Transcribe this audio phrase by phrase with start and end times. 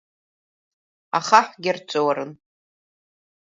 [1.17, 2.31] Ахаҳәгьы арҵәыуарын!